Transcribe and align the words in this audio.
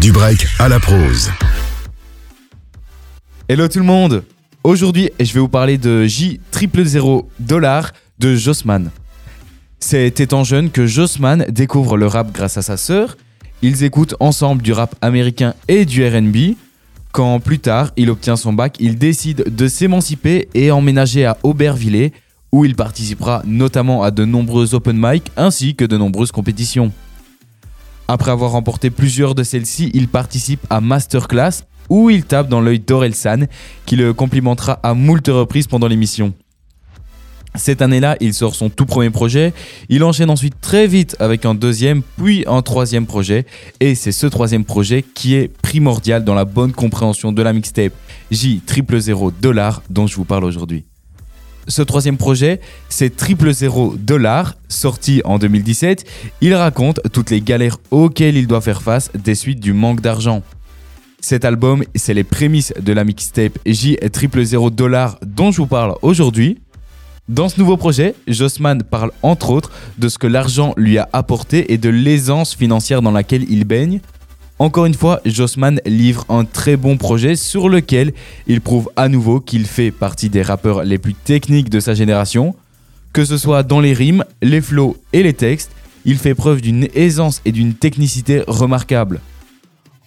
Du 0.00 0.12
break 0.12 0.46
à 0.60 0.68
la 0.68 0.78
prose. 0.78 1.28
Hello 3.48 3.66
tout 3.66 3.80
le 3.80 3.84
monde 3.84 4.22
Aujourd'hui, 4.62 5.10
je 5.18 5.32
vais 5.32 5.40
vous 5.40 5.48
parler 5.48 5.76
de 5.76 6.04
J 6.04 6.40
000 6.52 7.28
dollars 7.40 7.90
de 8.20 8.36
Jossman. 8.36 8.92
C'est 9.80 10.20
étant 10.20 10.44
jeune 10.44 10.70
que 10.70 10.86
Jossman 10.86 11.46
découvre 11.48 11.96
le 11.96 12.06
rap 12.06 12.30
grâce 12.32 12.56
à 12.56 12.62
sa 12.62 12.76
sœur. 12.76 13.16
Ils 13.60 13.82
écoutent 13.82 14.14
ensemble 14.20 14.62
du 14.62 14.72
rap 14.72 14.94
américain 15.00 15.54
et 15.66 15.84
du 15.84 16.06
RB. 16.06 16.54
Quand 17.10 17.40
plus 17.40 17.58
tard 17.58 17.90
il 17.96 18.08
obtient 18.10 18.36
son 18.36 18.52
bac, 18.52 18.76
il 18.78 18.98
décide 18.98 19.52
de 19.52 19.66
s'émanciper 19.66 20.48
et 20.54 20.70
emménager 20.70 21.26
à 21.26 21.38
Aubervilliers, 21.42 22.12
où 22.52 22.64
il 22.64 22.76
participera 22.76 23.42
notamment 23.44 24.04
à 24.04 24.12
de 24.12 24.24
nombreux 24.24 24.76
open 24.76 24.96
mic 24.96 25.32
ainsi 25.36 25.74
que 25.74 25.84
de 25.84 25.96
nombreuses 25.96 26.30
compétitions. 26.30 26.92
Après 28.10 28.30
avoir 28.30 28.52
remporté 28.52 28.88
plusieurs 28.88 29.34
de 29.34 29.42
celles-ci, 29.42 29.90
il 29.92 30.08
participe 30.08 30.66
à 30.70 30.80
Masterclass, 30.80 31.64
où 31.90 32.08
il 32.08 32.24
tape 32.24 32.48
dans 32.48 32.62
l'œil 32.62 32.80
d'Orelsan, 32.80 33.44
qui 33.84 33.96
le 33.96 34.14
complimentera 34.14 34.80
à 34.82 34.94
moult 34.94 35.28
reprises 35.28 35.66
pendant 35.66 35.88
l'émission. 35.88 36.32
Cette 37.54 37.82
année-là, 37.82 38.16
il 38.20 38.32
sort 38.32 38.54
son 38.54 38.70
tout 38.70 38.86
premier 38.86 39.10
projet. 39.10 39.52
Il 39.90 40.04
enchaîne 40.04 40.30
ensuite 40.30 40.60
très 40.60 40.86
vite 40.86 41.16
avec 41.18 41.44
un 41.44 41.54
deuxième, 41.54 42.02
puis 42.16 42.44
un 42.46 42.62
troisième 42.62 43.04
projet. 43.04 43.44
Et 43.80 43.94
c'est 43.94 44.12
ce 44.12 44.26
troisième 44.26 44.64
projet 44.64 45.02
qui 45.02 45.34
est 45.34 45.48
primordial 45.48 46.24
dans 46.24 46.34
la 46.34 46.44
bonne 46.46 46.72
compréhension 46.72 47.32
de 47.32 47.42
la 47.42 47.52
mixtape 47.52 47.92
J 48.30 48.62
000 48.66 49.32
dollars 49.42 49.82
dont 49.90 50.06
je 50.06 50.16
vous 50.16 50.24
parle 50.24 50.44
aujourd'hui. 50.44 50.84
Ce 51.68 51.82
troisième 51.82 52.16
projet, 52.16 52.60
c'est 52.88 53.14
Triple 53.14 53.52
Zéro 53.52 53.94
Dollar, 53.98 54.54
sorti 54.68 55.20
en 55.26 55.38
2017. 55.38 56.06
Il 56.40 56.54
raconte 56.54 57.00
toutes 57.12 57.28
les 57.28 57.42
galères 57.42 57.76
auxquelles 57.90 58.38
il 58.38 58.46
doit 58.46 58.62
faire 58.62 58.80
face 58.80 59.10
des 59.12 59.34
suites 59.34 59.60
du 59.60 59.74
manque 59.74 60.00
d'argent. 60.00 60.42
Cet 61.20 61.44
album, 61.44 61.84
c'est 61.94 62.14
les 62.14 62.24
prémices 62.24 62.72
de 62.80 62.92
la 62.94 63.04
mixtape 63.04 63.58
J 63.66 63.98
000 64.32 64.70
Dollar 64.70 65.18
dont 65.26 65.50
je 65.50 65.58
vous 65.58 65.66
parle 65.66 65.94
aujourd'hui. 66.00 66.58
Dans 67.28 67.50
ce 67.50 67.60
nouveau 67.60 67.76
projet, 67.76 68.14
Jossman 68.26 68.82
parle 68.82 69.10
entre 69.22 69.50
autres 69.50 69.70
de 69.98 70.08
ce 70.08 70.16
que 70.16 70.26
l'argent 70.26 70.72
lui 70.78 70.96
a 70.96 71.06
apporté 71.12 71.74
et 71.74 71.76
de 71.76 71.90
l'aisance 71.90 72.54
financière 72.54 73.02
dans 73.02 73.10
laquelle 73.10 73.44
il 73.50 73.64
baigne. 73.64 74.00
Encore 74.60 74.86
une 74.86 74.94
fois, 74.94 75.20
Jossman 75.24 75.80
livre 75.86 76.26
un 76.28 76.44
très 76.44 76.76
bon 76.76 76.96
projet 76.96 77.36
sur 77.36 77.68
lequel 77.68 78.12
il 78.48 78.60
prouve 78.60 78.90
à 78.96 79.08
nouveau 79.08 79.38
qu'il 79.38 79.66
fait 79.66 79.92
partie 79.92 80.30
des 80.30 80.42
rappeurs 80.42 80.82
les 80.82 80.98
plus 80.98 81.14
techniques 81.14 81.70
de 81.70 81.78
sa 81.78 81.94
génération. 81.94 82.56
Que 83.12 83.24
ce 83.24 83.38
soit 83.38 83.62
dans 83.62 83.78
les 83.78 83.92
rimes, 83.92 84.24
les 84.42 84.60
flows 84.60 84.96
et 85.12 85.22
les 85.22 85.32
textes, 85.32 85.70
il 86.04 86.18
fait 86.18 86.34
preuve 86.34 86.60
d'une 86.60 86.88
aisance 86.94 87.40
et 87.44 87.52
d'une 87.52 87.74
technicité 87.74 88.42
remarquables. 88.48 89.20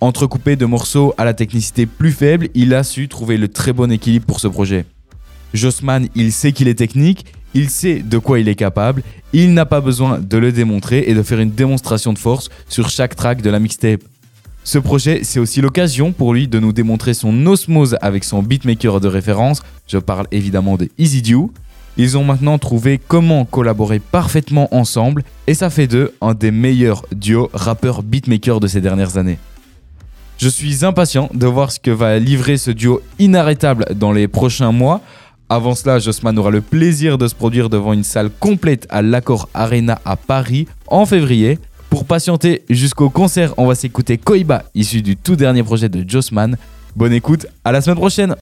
Entrecoupé 0.02 0.58
de 0.58 0.66
morceaux 0.66 1.14
à 1.18 1.24
la 1.24 1.34
technicité 1.34 1.86
plus 1.86 2.12
faible, 2.12 2.50
il 2.54 2.74
a 2.74 2.84
su 2.84 3.08
trouver 3.08 3.38
le 3.38 3.48
très 3.48 3.72
bon 3.72 3.90
équilibre 3.90 4.26
pour 4.26 4.42
ce 4.42 4.50
projet. 4.50 4.86
Jossman, 5.54 6.10
il 6.14 6.34
sait 6.34 6.52
qu'il 6.52 6.68
est 6.68 6.76
technique, 6.76 7.26
il 7.54 7.70
sait 7.70 8.00
de 8.00 8.18
quoi 8.18 8.40
il 8.40 8.50
est 8.50 8.56
capable, 8.56 9.02
il 9.32 9.54
n'a 9.54 9.66
pas 9.66 9.80
besoin 9.80 10.20
de 10.20 10.38
le 10.38 10.52
démontrer 10.52 11.06
et 11.08 11.14
de 11.14 11.24
faire 11.24 11.40
une 11.40 11.52
démonstration 11.52 12.12
de 12.12 12.20
force 12.20 12.50
sur 12.68 12.90
chaque 12.90 13.16
track 13.16 13.42
de 13.42 13.50
la 13.50 13.60
mixtape. 13.60 14.02
Ce 14.64 14.78
projet, 14.78 15.22
c'est 15.24 15.40
aussi 15.40 15.60
l'occasion 15.60 16.12
pour 16.12 16.34
lui 16.34 16.48
de 16.48 16.60
nous 16.60 16.72
démontrer 16.72 17.16
son 17.16 17.46
osmose 17.48 17.98
avec 18.02 18.24
son 18.24 18.44
beatmaker 18.44 19.00
de 19.00 19.08
référence, 19.08 19.64
je 19.88 19.98
parle 19.98 20.28
évidemment 20.32 20.78
de 20.78 20.88
Easy 21.00 21.24
Ils 21.98 22.18
ont 22.18 22.24
maintenant 22.24 22.60
trouvé 22.60 23.00
comment 23.00 23.44
collaborer 23.44 24.00
parfaitement 24.00 24.74
ensemble 24.74 25.24
et 25.48 25.56
ça 25.56 25.72
fait 25.72 25.88
d'eux 25.88 26.14
un 26.22 26.36
des 26.36 26.52
meilleurs 26.52 27.06
duos 27.12 27.50
rappeurs 27.54 28.04
beatmakers 28.04 28.60
de 28.60 28.68
ces 28.68 28.82
dernières 28.82 29.18
années. 29.18 29.40
Je 30.38 30.48
suis 30.48 30.86
impatient 30.86 31.30
de 31.34 31.48
voir 31.48 31.72
ce 31.72 31.80
que 31.80 31.92
va 31.92 32.20
livrer 32.20 32.58
ce 32.58 32.72
duo 32.72 33.02
inarrêtable 33.18 33.86
dans 33.96 34.12
les 34.12 34.28
prochains 34.28 34.72
mois. 34.72 35.02
Avant 35.50 35.76
cela, 35.76 36.00
Jossman 36.00 36.38
aura 36.38 36.52
le 36.52 36.62
plaisir 36.62 37.18
de 37.18 37.28
se 37.28 37.36
produire 37.36 37.70
devant 37.70 37.94
une 37.94 38.04
salle 38.04 38.30
complète 38.30 38.88
à 38.90 39.02
l'Accord 39.02 39.50
Arena 39.54 40.00
à 40.06 40.16
Paris 40.16 40.68
en 40.88 41.06
février. 41.06 41.60
Pour 41.92 42.06
patienter 42.06 42.64
jusqu'au 42.70 43.10
concert, 43.10 43.54
on 43.58 43.68
va 43.68 43.76
s'écouter 43.76 44.18
Koiba, 44.18 44.64
issu 44.74 45.02
du 45.02 45.18
tout 45.18 45.36
dernier 45.36 45.62
projet 45.62 45.90
de 45.90 46.10
Jossman. 46.10 46.56
Bonne 46.96 47.12
écoute, 47.12 47.48
à 47.66 47.74
la 47.74 47.82
semaine 47.82 47.98
prochaine 47.98 48.36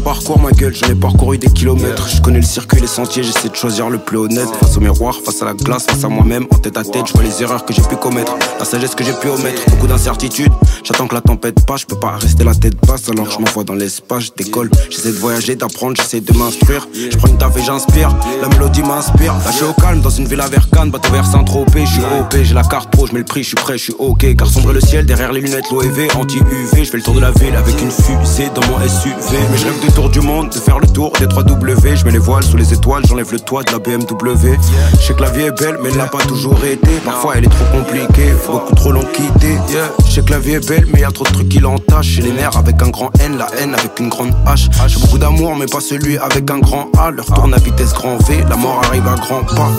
Parcours, 0.00 0.38
ma 0.38 0.50
gueule, 0.50 0.74
j'en 0.74 0.88
ai 0.88 0.94
parcouru 0.94 1.38
des 1.38 1.48
kilomètres. 1.48 2.08
Je 2.08 2.20
connais 2.20 2.40
le 2.40 2.44
circuit, 2.44 2.80
les 2.80 2.86
sentiers, 2.86 3.22
j'essaie 3.22 3.48
de 3.48 3.54
choisir 3.54 3.88
le 3.88 3.98
plus 3.98 4.18
honnête. 4.18 4.48
Face 4.60 4.76
au 4.76 4.80
miroir, 4.80 5.14
face 5.24 5.40
à 5.40 5.46
la 5.46 5.54
glace, 5.54 5.86
face 5.86 6.04
à 6.04 6.08
moi-même, 6.08 6.46
en 6.50 6.58
tête 6.58 6.76
à 6.76 6.82
tête, 6.82 7.06
je 7.06 7.12
vois 7.14 7.22
les 7.22 7.42
erreurs 7.42 7.64
que 7.64 7.72
j'ai 7.72 7.80
pu 7.82 7.96
commettre, 7.96 8.36
la 8.58 8.64
sagesse 8.64 8.94
que 8.94 9.02
j'ai 9.02 9.14
pu 9.14 9.28
omettre. 9.28 9.62
Beaucoup 9.70 9.86
d'incertitudes, 9.86 10.52
j'attends 10.84 11.06
que 11.06 11.14
la 11.14 11.22
tempête 11.22 11.64
passe, 11.64 11.82
je 11.82 11.86
peux 11.86 11.98
pas 11.98 12.16
rester 12.18 12.44
la 12.44 12.54
tête 12.54 12.74
basse, 12.86 13.08
alors 13.08 13.30
je 13.30 13.38
m'envoie 13.38 13.64
dans 13.64 13.74
l'espace, 13.74 14.24
je 14.24 14.30
décolle. 14.36 14.70
J'essaie 14.90 15.12
de 15.12 15.18
voyager, 15.18 15.56
d'apprendre, 15.56 15.96
j'essaie 15.96 16.20
de 16.20 16.36
m'instruire. 16.36 16.86
Je 16.92 17.16
prends 17.16 17.28
une 17.28 17.38
taf 17.38 17.56
et 17.56 17.62
j'inspire, 17.62 18.14
la 18.42 18.48
mélodie 18.48 18.82
m'inspire. 18.82 19.32
Là, 19.32 19.50
je 19.58 19.64
au 19.64 19.72
calme 19.72 20.00
dans 20.00 20.10
une 20.10 20.26
ville 20.26 20.40
à 20.40 20.48
Vercane, 20.48 20.90
bateau 20.90 21.12
vers 21.12 21.24
Saint-Tropez, 21.24 21.86
je 21.86 21.92
suis 21.92 22.02
OP, 22.02 22.36
j'ai 22.42 22.54
la 22.54 22.64
carte 22.64 22.90
pro, 22.90 23.06
je 23.06 23.12
mets 23.12 23.20
le 23.20 23.24
prix, 23.24 23.42
je 23.42 23.48
suis 23.48 23.56
prêt, 23.56 23.78
je 23.78 23.84
suis 23.84 23.94
ok. 23.98 24.36
Car 24.36 24.48
sombre 24.48 24.72
le 24.72 24.80
ciel, 24.80 25.06
derrière 25.06 25.32
les 25.32 25.40
lunettes, 25.40 25.70
l'OEV, 25.70 26.08
anti-UV, 26.16 26.84
je 26.84 26.90
fais 26.90 26.96
le 26.96 27.02
tour 27.02 27.14
de 27.14 27.20
la 27.20 27.30
ville 27.30 27.54
avec 27.56 27.80
une 27.80 27.90
fusée 27.90 28.50
dans 28.54 28.62
mon 28.68 28.78
SUV. 28.86 29.38
Mais 29.50 29.56
je 29.56 29.64
de 29.86 29.92
tour 29.92 30.08
du 30.08 30.20
monde, 30.20 30.50
de 30.50 30.58
faire 30.58 30.78
le 30.78 30.86
tour 30.86 31.12
des 31.18 31.26
3 31.26 31.42
W. 31.42 31.96
Je 31.96 32.04
mets 32.04 32.12
les 32.12 32.18
voiles 32.18 32.44
sous 32.44 32.56
les 32.56 32.72
étoiles, 32.72 33.02
j'enlève 33.06 33.32
le 33.32 33.40
toit 33.40 33.62
de 33.62 33.72
la 33.72 33.78
BMW. 33.78 34.56
Je 34.98 35.06
sais 35.06 35.14
que 35.14 35.22
la 35.22 35.30
vie 35.30 35.42
est 35.42 35.58
belle, 35.58 35.78
mais 35.82 35.90
elle 35.90 35.96
n'a 35.96 36.06
pas 36.06 36.24
toujours 36.24 36.64
été. 36.64 36.90
Parfois 37.04 37.34
elle 37.36 37.44
est 37.44 37.48
trop 37.48 37.64
compliquée, 37.72 38.32
beaucoup 38.46 38.74
trop 38.74 38.92
long 38.92 39.04
quitté. 39.12 39.56
Je 40.06 40.12
sais 40.12 40.22
que 40.22 40.30
la 40.30 40.38
vie 40.38 40.52
est 40.52 40.68
belle, 40.68 40.86
mais 40.92 41.00
y 41.00 41.04
a 41.04 41.10
trop 41.10 41.24
de 41.24 41.30
trucs 41.30 41.48
qui 41.48 41.58
l'entachent. 41.58 42.06
J'ai 42.06 42.22
les 42.22 42.32
nerfs 42.32 42.56
avec 42.56 42.80
un 42.82 42.88
grand 42.88 43.10
N, 43.20 43.36
la 43.36 43.46
haine 43.58 43.74
avec 43.74 43.98
une 43.98 44.08
grande 44.08 44.32
H. 44.46 44.68
J'ai 44.86 45.00
beaucoup 45.00 45.18
d'amour, 45.18 45.56
mais 45.56 45.66
pas 45.66 45.80
celui 45.80 46.18
avec 46.18 46.50
un 46.50 46.58
grand 46.58 46.90
A. 46.98 47.10
Leur 47.10 47.26
tourne 47.26 47.54
à 47.54 47.58
vitesse 47.58 47.92
grand 47.92 48.16
V, 48.28 48.44
la 48.48 48.56
mort 48.56 48.80
arrive 48.84 49.06
à 49.06 49.16
grands 49.16 49.44
pas. 49.44 49.70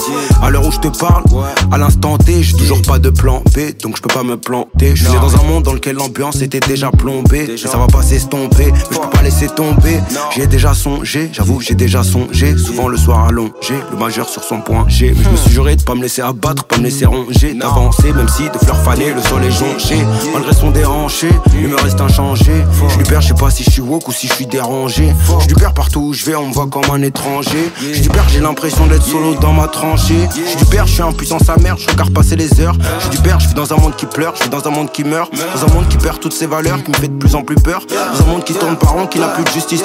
À 0.41 0.49
l'heure 0.49 0.65
où 0.65 0.71
je 0.71 0.79
te 0.79 0.87
parle, 0.87 1.23
à 1.71 1.77
l'instant 1.77 2.17
T, 2.17 2.43
j'ai 2.43 2.55
toujours 2.55 2.81
pas 2.81 2.99
de 2.99 3.09
plan 3.09 3.41
B, 3.53 3.77
donc 3.81 3.97
je 3.97 4.01
peux 4.01 4.13
pas 4.13 4.23
me 4.23 4.37
planter. 4.37 4.95
Je 4.95 5.05
suis 5.05 5.19
dans 5.19 5.35
un 5.35 5.43
monde 5.43 5.63
dans 5.63 5.73
lequel 5.73 5.95
l'ambiance 5.95 6.41
était 6.41 6.59
déjà 6.59 6.91
plombée. 6.91 7.47
Mais 7.47 7.57
ça 7.57 7.77
va 7.77 7.87
pas 7.87 8.01
s'estomper, 8.01 8.71
mais 8.71 8.79
je 8.79 8.97
peux 8.97 9.09
pas 9.09 9.21
laisser 9.21 9.47
tomber. 9.47 9.94
J'y 10.33 10.41
ai 10.41 10.47
déjà 10.47 10.73
songé, 10.73 11.29
j'avoue, 11.31 11.61
j'ai 11.61 11.75
déjà 11.75 12.03
songé. 12.03 12.57
Souvent 12.57 12.87
le 12.87 12.97
soir 12.97 13.25
allongé, 13.25 13.75
le 13.91 13.97
majeur 13.97 14.27
sur 14.29 14.43
son 14.43 14.61
point 14.61 14.85
G. 14.87 15.13
Mais 15.15 15.23
je 15.23 15.29
me 15.29 15.35
suis 15.37 15.51
juré 15.51 15.75
de 15.75 15.83
pas 15.83 15.95
me 15.95 16.01
laisser 16.01 16.21
abattre, 16.21 16.63
pas 16.65 16.77
me 16.77 16.83
laisser 16.83 17.05
ronger, 17.05 17.53
d'avancer, 17.53 18.13
même 18.13 18.27
si 18.27 18.43
de 18.43 18.57
fleurs 18.57 18.81
fanées, 18.81 19.13
le 19.13 19.21
sol 19.21 19.43
est 19.43 19.51
jonché. 19.51 19.97
Malgré 20.33 20.53
son 20.53 20.71
déhanché, 20.71 21.29
il 21.53 21.67
me 21.67 21.75
reste 21.75 21.99
inchangé. 22.01 22.51
Je 22.89 22.97
lui 22.97 23.03
perds, 23.03 23.21
je 23.21 23.29
sais 23.29 23.33
pas 23.33 23.49
si 23.49 23.63
je 23.63 23.71
suis 23.71 23.81
woke 23.81 24.07
ou 24.07 24.11
si 24.11 24.27
je 24.27 24.33
suis 24.33 24.47
dérangé. 24.47 25.13
Je 25.41 25.47
lui 25.47 25.55
perds 25.55 25.73
partout 25.73 25.99
où 26.01 26.13
je 26.13 26.25
vais, 26.25 26.35
on 26.35 26.47
me 26.47 26.53
voit 26.53 26.67
comme 26.67 26.89
un 26.91 27.01
étranger. 27.01 27.71
Je 27.81 28.01
lui 28.01 28.09
perds, 28.09 28.29
j'ai 28.29 28.39
l'impression 28.41 28.87
d'être 28.87 29.03
solo 29.03 29.35
dans 29.35 29.53
ma 29.53 29.67
tranchée. 29.67 30.27
Je 30.35 30.57
lui 30.57 30.65
perds, 30.65 30.87
je 30.87 30.93
suis 30.93 31.01
impuissant 31.01 31.39
sa 31.39 31.57
mère, 31.57 31.77
je 31.77 31.89
regarde 31.89 32.13
passer 32.13 32.35
les 32.35 32.59
heures. 32.59 32.75
Je 32.99 33.09
lui 33.09 33.17
perds, 33.19 33.39
je 33.39 33.47
suis 33.47 33.55
dans 33.55 33.71
un 33.73 33.77
monde 33.77 33.95
qui 33.95 34.05
pleure, 34.05 34.33
je 34.35 34.41
suis 34.41 34.49
dans 34.49 34.65
un 34.67 34.71
monde 34.71 34.91
qui 34.91 35.03
meurt. 35.03 35.31
Dans 35.31 35.63
un 35.63 35.73
monde 35.73 35.87
qui 35.87 35.97
perd 35.97 36.19
toutes 36.19 36.33
ses 36.33 36.47
valeurs, 36.47 36.83
qui 36.83 36.91
me 36.91 36.95
fait 36.95 37.07
de 37.07 37.17
plus 37.17 37.35
en 37.35 37.43
plus 37.43 37.55
peur. 37.55 37.81
Dans 37.89 38.25
un 38.25 38.27
monde 38.27 38.43
qui 38.43 38.53
tourne 38.53 38.75
par 38.75 38.93
rond, 38.93 39.07
qui 39.07 39.19
n'a 39.19 39.27
plus 39.29 39.43
de 39.43 39.49
justice 39.49 39.84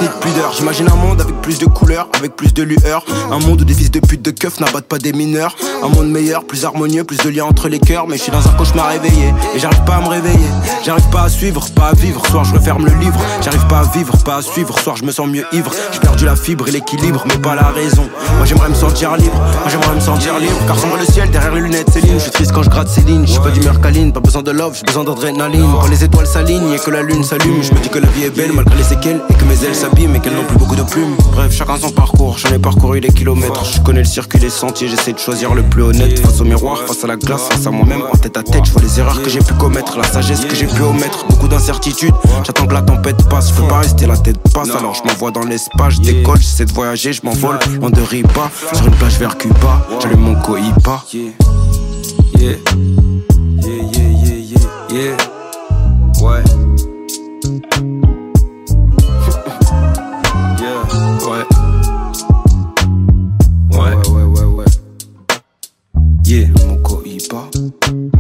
J'imagine 0.56 0.88
un 0.91 0.97
monde 0.97 1.21
avec 1.21 1.41
plus 1.41 1.59
de 1.59 1.66
couleurs, 1.66 2.09
avec 2.19 2.37
plus 2.37 2.53
de 2.53 2.62
lueur. 2.62 3.05
Un 3.31 3.38
monde 3.38 3.62
où 3.62 3.65
des 3.65 3.72
fils 3.72 3.91
de 3.91 4.00
pute 4.00 4.22
de 4.22 4.31
keufs 4.31 4.61
n'abattent 4.61 4.87
pas 4.87 4.99
des 4.99 5.12
mineurs. 5.12 5.55
Un 5.83 5.88
monde 5.88 6.11
meilleur, 6.11 6.44
plus 6.44 6.65
harmonieux, 6.65 7.05
plus 7.05 7.19
de 7.19 7.29
liens 7.31 7.44
entre 7.44 7.69
les 7.69 7.79
cœurs. 7.79 8.06
Mais 8.08 8.17
je 8.19 8.25
suis 8.25 8.32
dans 8.32 8.47
un 8.47 8.52
cauchemar 8.52 8.88
réveillé 8.88 9.32
et 9.55 9.58
j'arrive 9.58 9.82
pas 9.85 9.97
à 9.97 10.00
me 10.00 10.08
réveiller. 10.08 10.50
J'arrive 10.85 11.08
pas 11.11 11.23
à 11.23 11.29
suivre, 11.29 11.64
pas 11.75 11.88
à 11.88 11.94
vivre. 11.94 12.26
Soir 12.26 12.44
je 12.44 12.55
referme 12.55 12.85
le 12.85 12.94
livre. 12.94 13.19
J'arrive 13.41 13.67
pas 13.69 13.81
à 13.81 13.97
vivre, 13.97 14.17
pas 14.25 14.37
à 14.37 14.43
suivre. 14.43 14.79
Soir 14.79 14.97
je 14.97 15.05
me 15.05 15.12
sens 15.12 15.29
mieux 15.29 15.44
ivre. 15.52 15.70
J'ai 15.93 16.00
perdu 16.00 16.25
la 16.25 16.37
fibre 16.37 16.69
et 16.69 16.73
l'équilibre, 16.73 17.25
mais 17.29 17.38
pas 17.38 17.55
la 17.55 17.69
raison. 17.69 18.08
Moi 18.37 18.44
j'aimerais 18.44 18.69
me 18.69 18.75
sentir 18.75 19.17
libre. 19.17 19.38
Moi 19.38 19.69
j'aimerais 19.69 19.94
me 19.94 20.00
sentir 20.00 20.38
libre. 20.38 20.56
Car 20.67 20.79
sombre 20.79 20.96
le 20.99 21.06
ciel 21.06 21.31
derrière 21.31 21.55
les 21.55 21.61
lunettes, 21.61 21.94
libre. 21.94 22.14
Je 22.14 22.23
suis 22.23 22.31
triste 22.31 22.53
quand 22.53 22.62
je 22.62 22.70
gratte 22.70 22.88
Céline. 22.88 23.26
J'suis 23.26 23.41
pas 23.41 23.50
du 23.50 23.61
mercaline, 23.61 24.12
pas 24.12 24.20
besoin 24.20 24.43
de 24.43 24.50
love, 24.50 24.75
j'ai 24.76 24.85
besoin 24.85 25.05
d'adrénaline. 25.05 25.70
Quand 25.81 25.88
les 25.88 26.05
étoiles 26.05 26.26
s'alignent 26.26 26.73
et 26.73 26.79
que 26.79 26.91
la 26.91 27.03
lune 27.03 27.23
s'allume, 27.25 27.62
je 27.62 27.73
me 27.73 27.81
dis 27.81 27.88
que 27.88 27.99
la 27.99 28.08
vie 28.08 28.25
est 28.25 28.37
belle 28.37 28.53
malgré 28.53 28.76
les 28.76 28.85
séquelles 28.85 29.20
et 29.31 29.35
que 29.35 29.44
mes 29.44 29.64
ailes 29.64 29.75
s'abîment 29.90 30.16
et 30.16 30.20
qu'elles 30.20 30.34
n'ont 30.34 30.44
plus 30.44 30.58
beaucoup 30.58 30.76
de 30.76 30.82
plumes. 30.82 31.16
Bref, 31.32 31.52
chacun 31.52 31.78
son 31.78 31.90
parcours, 31.90 32.38
j'en 32.38 32.50
ai 32.50 32.58
parcouru 32.58 33.00
des 33.00 33.08
kilomètres. 33.08 33.64
Je 33.64 33.81
connais 33.81 34.00
le 34.00 34.06
circuit, 34.06 34.38
les 34.38 34.50
sentiers, 34.50 34.88
j'essaie 34.88 35.12
de 35.12 35.19
choisir 35.19 35.54
le 35.54 35.62
plus 35.62 35.82
honnête. 35.82 36.19
Face 36.20 36.40
au 36.40 36.44
miroir, 36.44 36.78
face 36.87 37.04
à 37.04 37.06
la 37.06 37.16
glace, 37.16 37.48
face 37.48 37.66
à 37.66 37.70
moi-même, 37.70 38.02
en 38.12 38.16
tête 38.16 38.37
à 38.37 38.42
tête, 38.42 38.64
je 38.64 38.72
vois 38.72 38.82
les 38.82 38.98
erreurs 38.98 39.22
que 39.22 39.31
j'ai 39.31 39.40
pu 39.40 39.54
commettre, 39.54 39.96
la 39.98 40.04
sagesse 40.04 40.44
que 40.44 40.54
j'ai 40.54 40.66
pu 40.66 40.82
omettre, 40.82 41.26
beaucoup 41.28 41.48
d'incertitudes. 41.48 42.14
J'attends 42.44 42.66
que 42.66 42.75
la 42.75 42.82
tempête 42.82 43.28
passe, 43.28 43.50
peux 43.52 43.66
pas 43.69 43.78
rester 43.78 44.06
la 44.06 44.16
tête 44.16 44.38
passe, 44.52 44.70
alors 44.70 44.94
je 44.94 45.02
m'envoie 45.08 45.31
dans 45.31 45.44
l'espace, 45.44 45.94
je 45.94 46.00
décolle, 46.00 46.38
j'essaie 46.38 46.64
de 46.64 46.72
voyager, 46.72 47.12
je 47.12 47.22
m'envole, 47.25 47.58
loin 47.81 47.90
de 47.90 48.02
Ripa, 48.02 48.50
sur 48.72 48.86
une 48.86 48.94
plage 48.94 49.19
vers 49.19 49.36
Cuba, 49.36 49.86
j'allume 50.00 50.20
mon 50.20 50.34
cohipa. 50.36 51.04
Yeah, 51.12 51.32
yeah, 52.38 52.56
yeah, 53.62 53.82
yeah, 53.93 54.36
yeah, 54.38 54.58
yeah. 54.90 55.16
Ouais. 56.22 56.59
Yeah, 66.31 66.47
on 66.62 66.67
mon 66.69 66.82
coïba. 66.82 68.19